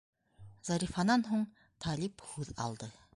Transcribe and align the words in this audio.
Зарифанан 0.69 1.25
һуң 1.29 1.45
Талип 1.85 2.25
һүҙ 2.31 2.53
алды: 2.67 2.93